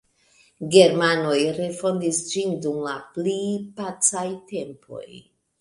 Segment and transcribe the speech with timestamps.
[0.75, 3.37] Germanoj refondis ĝin dum la pli
[3.83, 5.07] pacaj tempoj.